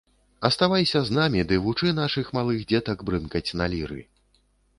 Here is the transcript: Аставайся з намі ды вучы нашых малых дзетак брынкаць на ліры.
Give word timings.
Аставайся 0.47 1.01
з 1.09 1.17
намі 1.17 1.43
ды 1.51 1.59
вучы 1.65 1.93
нашых 2.01 2.33
малых 2.39 2.65
дзетак 2.73 3.05
брынкаць 3.11 3.45
на 3.63 3.71
ліры. 3.77 4.01